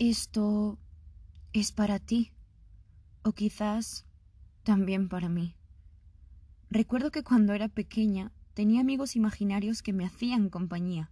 Esto 0.00 0.78
es 1.52 1.72
para 1.72 1.98
ti, 1.98 2.32
o 3.22 3.32
quizás 3.32 4.06
también 4.62 5.10
para 5.10 5.28
mí. 5.28 5.56
Recuerdo 6.70 7.10
que 7.10 7.22
cuando 7.22 7.52
era 7.52 7.68
pequeña 7.68 8.32
tenía 8.54 8.80
amigos 8.80 9.14
imaginarios 9.14 9.82
que 9.82 9.92
me 9.92 10.06
hacían 10.06 10.48
compañía. 10.48 11.10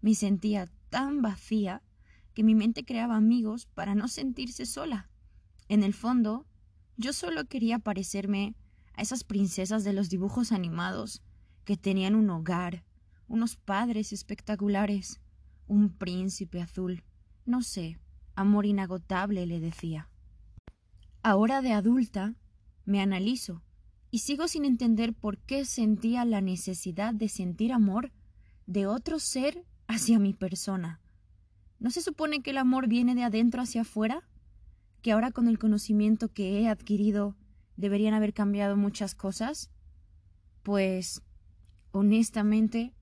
Me 0.00 0.16
sentía 0.16 0.68
tan 0.90 1.22
vacía 1.22 1.80
que 2.34 2.42
mi 2.42 2.56
mente 2.56 2.84
creaba 2.84 3.14
amigos 3.14 3.66
para 3.66 3.94
no 3.94 4.08
sentirse 4.08 4.66
sola. 4.66 5.08
En 5.68 5.84
el 5.84 5.94
fondo, 5.94 6.44
yo 6.96 7.12
solo 7.12 7.44
quería 7.44 7.78
parecerme 7.78 8.56
a 8.94 9.02
esas 9.02 9.22
princesas 9.22 9.84
de 9.84 9.92
los 9.92 10.10
dibujos 10.10 10.50
animados 10.50 11.22
que 11.64 11.76
tenían 11.76 12.16
un 12.16 12.30
hogar, 12.30 12.82
unos 13.28 13.54
padres 13.54 14.12
espectaculares, 14.12 15.20
un 15.68 15.88
príncipe 15.88 16.60
azul, 16.60 17.04
no 17.46 17.62
sé, 17.62 18.00
amor 18.34 18.66
inagotable 18.66 19.46
le 19.46 19.60
decía. 19.60 20.08
Ahora 21.22 21.62
de 21.62 21.72
adulta, 21.72 22.34
me 22.84 23.00
analizo 23.00 23.62
y 24.10 24.18
sigo 24.18 24.46
sin 24.46 24.64
entender 24.64 25.14
por 25.14 25.38
qué 25.38 25.64
sentía 25.64 26.24
la 26.24 26.40
necesidad 26.40 27.14
de 27.14 27.28
sentir 27.28 27.72
amor 27.72 28.12
de 28.66 28.86
otro 28.86 29.18
ser 29.18 29.64
hacia 29.86 30.18
mi 30.18 30.34
persona. 30.34 31.00
¿No 31.78 31.90
se 31.90 32.02
supone 32.02 32.42
que 32.42 32.50
el 32.50 32.58
amor 32.58 32.88
viene 32.88 33.14
de 33.14 33.24
adentro 33.24 33.62
hacia 33.62 33.82
afuera? 33.82 34.22
¿Que 35.02 35.12
ahora 35.12 35.32
con 35.32 35.48
el 35.48 35.58
conocimiento 35.58 36.32
que 36.32 36.60
he 36.60 36.68
adquirido 36.68 37.36
deberían 37.76 38.14
haber 38.14 38.32
cambiado 38.32 38.76
muchas 38.76 39.14
cosas? 39.14 39.70
Pues, 40.62 41.22
honestamente, 41.90 42.94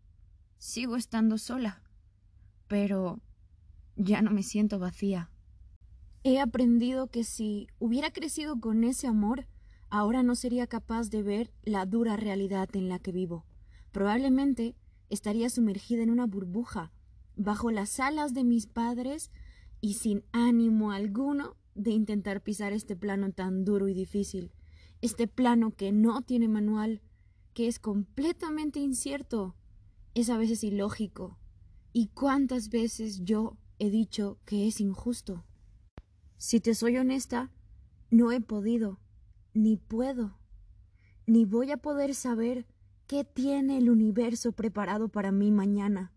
sigo 0.59 0.97
estando 0.97 1.39
sola. 1.39 1.83
Pero 2.69 3.21
ya 3.97 4.23
no 4.23 4.31
me 4.31 4.43
siento 4.43 4.79
vacía. 4.79 5.31
He 6.25 6.39
aprendido 6.39 7.09
que 7.09 7.25
si 7.25 7.67
hubiera 7.81 8.13
crecido 8.13 8.61
con 8.61 8.85
ese 8.85 9.09
amor, 9.09 9.49
ahora 9.91 10.23
no 10.23 10.37
sería 10.37 10.69
capaz 10.69 11.11
de 11.11 11.23
ver 11.25 11.53
la 11.65 11.85
dura 11.85 12.17
realidad 12.17 12.69
en 12.75 12.89
la 12.89 13.01
que 13.01 13.11
vivo. 13.11 13.45
Probablemente 13.91 14.77
estaría 15.11 15.51
sumergida 15.51 16.03
en 16.05 16.11
una 16.11 16.27
burbuja, 16.27 16.93
bajo 17.35 17.73
las 17.73 17.99
alas 17.99 18.35
de 18.35 18.45
mis 18.45 18.67
padres 18.67 19.33
y 19.81 19.95
sin 19.95 20.25
ánimo 20.31 20.93
alguno 20.93 21.57
de 21.75 21.91
intentar 21.91 22.41
pisar 22.41 22.73
este 22.73 22.95
plano 22.95 23.33
tan 23.33 23.65
duro 23.65 23.89
y 23.89 23.95
difícil, 23.95 24.53
este 25.01 25.27
plano 25.27 25.75
que 25.75 25.91
no 25.91 26.23
tiene 26.23 26.47
manual, 26.47 27.03
que 27.53 27.67
es 27.67 27.81
completamente 27.81 28.79
incierto, 28.79 29.57
es 30.15 30.31
a 30.31 30.37
veces 30.37 30.63
ilógico. 30.63 31.39
¿Y 31.93 32.09
cuántas 32.09 32.69
veces 32.69 33.25
yo 33.25 33.57
he 33.81 33.91
dicho 33.91 34.39
que 34.45 34.69
es 34.69 34.81
injusto? 34.81 35.45
Si 36.43 36.59
te 36.59 36.75
soy 36.75 36.97
honesta, 36.97 37.53
no 38.11 38.33
he 38.33 38.41
podido 38.41 38.99
ni 39.55 39.77
puedo, 39.77 40.41
ni 41.25 41.45
voy 41.45 41.71
a 41.71 41.77
poder 41.77 42.17
saber 42.17 42.67
qué 43.07 43.23
tiene 43.23 43.79
el 43.79 43.89
universo 43.89 44.51
preparado 44.51 45.09
para 45.09 45.31
mí 45.31 45.53
mañana. 45.53 46.13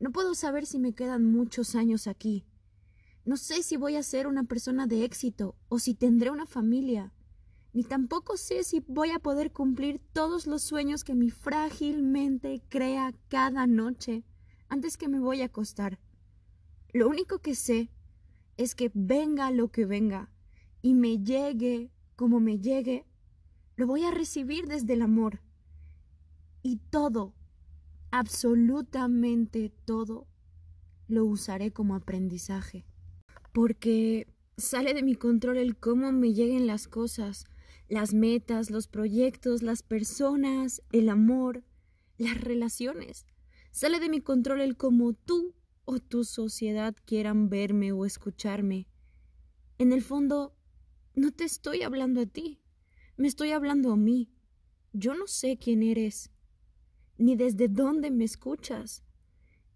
No 0.00 0.10
puedo 0.10 0.34
saber 0.34 0.66
si 0.66 0.80
me 0.80 0.94
quedan 0.94 1.30
muchos 1.30 1.76
años 1.76 2.08
aquí. 2.08 2.44
No 3.24 3.36
sé 3.36 3.62
si 3.62 3.76
voy 3.76 3.94
a 3.94 4.02
ser 4.02 4.26
una 4.26 4.42
persona 4.42 4.88
de 4.88 5.04
éxito 5.04 5.54
o 5.68 5.78
si 5.78 5.94
tendré 5.94 6.30
una 6.30 6.46
familia. 6.46 7.12
Ni 7.72 7.84
tampoco 7.84 8.36
sé 8.36 8.64
si 8.64 8.80
voy 8.80 9.10
a 9.10 9.20
poder 9.20 9.52
cumplir 9.52 10.00
todos 10.12 10.48
los 10.48 10.62
sueños 10.62 11.04
que 11.04 11.14
mi 11.14 11.30
frágil 11.30 12.02
mente 12.02 12.64
crea 12.68 13.14
cada 13.28 13.68
noche 13.68 14.24
antes 14.68 14.96
que 14.96 15.06
me 15.06 15.20
voy 15.20 15.42
a 15.42 15.46
acostar. 15.46 16.00
Lo 16.92 17.08
único 17.08 17.38
que 17.38 17.54
sé 17.54 17.92
es 18.58 18.74
que 18.74 18.90
venga 18.92 19.50
lo 19.50 19.68
que 19.68 19.86
venga 19.86 20.30
y 20.82 20.92
me 20.92 21.18
llegue 21.18 21.90
como 22.18 22.40
me 22.40 22.58
llegue, 22.58 23.06
lo 23.76 23.86
voy 23.86 24.02
a 24.02 24.10
recibir 24.10 24.66
desde 24.66 24.94
el 24.94 25.02
amor. 25.02 25.40
Y 26.64 26.80
todo, 26.90 27.32
absolutamente 28.10 29.70
todo, 29.84 30.26
lo 31.06 31.24
usaré 31.24 31.70
como 31.70 31.94
aprendizaje. 31.94 32.84
Porque 33.52 34.26
sale 34.56 34.94
de 34.94 35.04
mi 35.04 35.14
control 35.14 35.58
el 35.58 35.76
cómo 35.76 36.10
me 36.10 36.34
lleguen 36.34 36.66
las 36.66 36.88
cosas, 36.88 37.44
las 37.88 38.14
metas, 38.14 38.68
los 38.72 38.88
proyectos, 38.88 39.62
las 39.62 39.84
personas, 39.84 40.82
el 40.90 41.08
amor, 41.08 41.62
las 42.16 42.40
relaciones. 42.40 43.26
Sale 43.70 44.00
de 44.00 44.08
mi 44.08 44.20
control 44.20 44.60
el 44.60 44.76
cómo 44.76 45.12
tú 45.12 45.54
o 45.90 46.00
tu 46.00 46.22
sociedad 46.22 46.94
quieran 47.06 47.48
verme 47.48 47.92
o 47.92 48.04
escucharme. 48.04 48.86
En 49.78 49.90
el 49.94 50.02
fondo, 50.02 50.54
no 51.14 51.30
te 51.32 51.44
estoy 51.44 51.80
hablando 51.80 52.20
a 52.20 52.26
ti, 52.26 52.60
me 53.16 53.26
estoy 53.26 53.52
hablando 53.52 53.90
a 53.92 53.96
mí. 53.96 54.30
Yo 54.92 55.14
no 55.14 55.26
sé 55.26 55.56
quién 55.56 55.82
eres, 55.82 56.30
ni 57.16 57.36
desde 57.36 57.68
dónde 57.68 58.10
me 58.10 58.24
escuchas, 58.24 59.02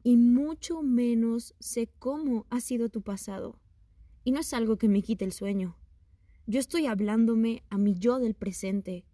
y 0.03 0.19
mucho 0.19 0.83
menos 0.83 1.55
sé 1.61 1.89
cómo 1.99 2.47
ha 2.51 2.61
sido 2.61 2.91
tu 2.91 3.01
pasado. 3.01 3.59
Y 4.23 4.33
no 4.33 4.41
es 4.41 4.53
algo 4.53 4.77
que 4.77 4.89
me 4.89 5.01
quite 5.01 5.25
el 5.25 5.33
sueño. 5.33 5.79
Yo 6.47 6.61
estoy 6.61 6.85
hablándome 6.85 7.63
a 7.71 7.79
mi 7.79 7.95
yo 7.95 8.19
del 8.19 8.35
presente, 8.35 9.07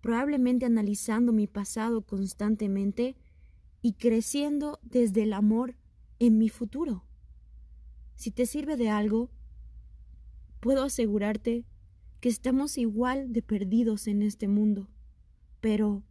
probablemente 0.00 0.64
analizando 0.64 1.34
mi 1.34 1.46
pasado 1.46 2.00
constantemente 2.00 3.18
y 3.82 3.92
creciendo 3.92 4.78
desde 4.82 5.24
el 5.24 5.34
amor 5.34 5.76
en 6.20 6.38
mi 6.38 6.48
futuro. 6.48 7.04
Si 8.14 8.30
te 8.30 8.46
sirve 8.46 8.76
de 8.76 8.90
algo, 8.90 9.30
puedo 10.60 10.84
asegurarte 10.84 11.64
que 12.20 12.28
estamos 12.28 12.76
igual 12.76 13.32
de 13.32 13.42
perdidos 13.42 14.06
en 14.06 14.22
este 14.22 14.46
mundo. 14.46 14.90
Pero, 15.60 16.04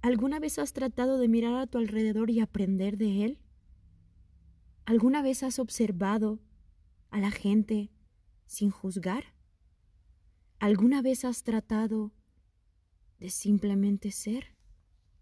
¿alguna 0.00 0.40
vez 0.40 0.58
has 0.58 0.72
tratado 0.72 1.18
de 1.18 1.28
mirar 1.28 1.54
a 1.56 1.66
tu 1.66 1.78
alrededor 1.78 2.30
y 2.30 2.40
aprender 2.40 2.96
de 2.96 3.24
él? 3.24 3.38
¿Alguna 4.86 5.20
vez 5.20 5.42
has 5.42 5.58
observado 5.58 6.40
a 7.10 7.20
la 7.20 7.30
gente 7.30 7.90
sin 8.46 8.70
juzgar? 8.70 9.34
¿Alguna 10.58 11.02
vez 11.02 11.26
has 11.26 11.42
tratado 11.42 12.12
de 13.18 13.28
simplemente 13.28 14.10
ser? 14.10 14.55